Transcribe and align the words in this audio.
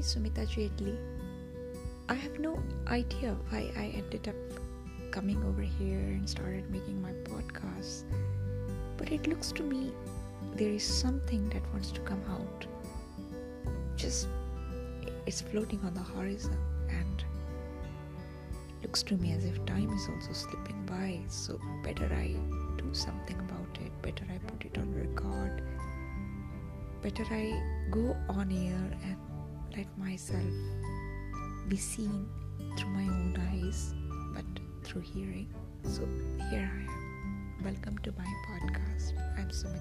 me 0.00 0.06
Sumita 0.06 0.46
Jetli. 0.46 0.96
I 2.08 2.14
have 2.14 2.38
no 2.38 2.58
idea 2.88 3.36
why 3.50 3.70
I 3.76 3.92
ended 3.94 4.28
up 4.28 4.34
coming 5.10 5.36
over 5.44 5.60
here 5.60 5.98
and 5.98 6.28
started 6.28 6.70
making 6.70 7.02
my 7.02 7.12
podcast, 7.28 8.04
but 8.96 9.12
it 9.12 9.26
looks 9.26 9.52
to 9.52 9.62
me 9.62 9.92
there 10.54 10.70
is 10.70 10.82
something 10.82 11.48
that 11.50 11.62
wants 11.72 11.90
to 11.92 12.00
come 12.00 12.22
out. 12.30 12.66
Just 13.96 14.28
it's 15.26 15.42
floating 15.42 15.80
on 15.84 15.92
the 15.92 16.06
horizon 16.14 16.56
and 16.88 17.24
looks 18.82 19.02
to 19.02 19.16
me 19.16 19.32
as 19.32 19.44
if 19.44 19.64
time 19.66 19.92
is 19.92 20.08
also 20.08 20.32
slipping 20.32 20.86
by. 20.86 21.20
So 21.28 21.60
better 21.84 22.08
I 22.14 22.36
do 22.78 22.94
something 22.94 23.38
about 23.38 23.78
it. 23.84 23.92
Better 24.00 24.24
I 24.34 24.38
put 24.50 24.64
it 24.64 24.78
on 24.78 24.94
record. 24.94 25.62
Better 27.02 27.26
I 27.30 27.44
go 27.90 28.16
on 28.30 28.50
air 28.50 28.98
and 29.04 29.16
let 29.76 29.86
myself 29.98 30.40
be 31.68 31.76
seen 31.76 32.26
through 32.76 32.90
my 32.90 33.02
own 33.04 33.36
eyes, 33.52 33.94
but 34.34 34.44
through 34.84 35.02
hearing. 35.02 35.48
So 35.84 36.02
here 36.50 36.70
I 36.70 36.82
am. 36.92 37.54
Welcome 37.64 37.98
to 37.98 38.12
my 38.18 38.24
podcast. 38.48 39.12
I'm 39.38 39.48
Jetli. 39.48 39.79